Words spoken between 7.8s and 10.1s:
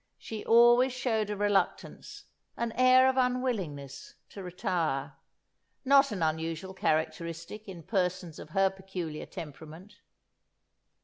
persons of her peculiar temperament.